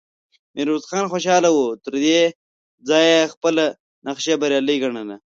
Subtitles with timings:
[0.55, 2.19] ميرويس خان خوشاله و، تر دې
[2.87, 3.65] ځايه يې خپله
[4.07, 5.15] نخشه بريالی ګڼله،